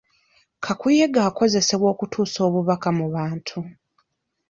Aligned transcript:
Kakuyege 0.65 1.19
akozesebwa 1.29 1.87
okutuusa 1.93 2.39
obubaka 2.47 2.89
mu 2.97 3.05
bantu. 3.15 3.59